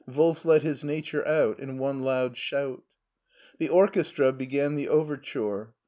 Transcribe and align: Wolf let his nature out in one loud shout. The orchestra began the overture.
Wolf 0.07 0.45
let 0.45 0.63
his 0.63 0.83
nature 0.83 1.23
out 1.27 1.59
in 1.59 1.77
one 1.77 2.01
loud 2.01 2.35
shout. 2.35 2.81
The 3.59 3.69
orchestra 3.69 4.31
began 4.33 4.73
the 4.73 4.89
overture. 4.89 5.75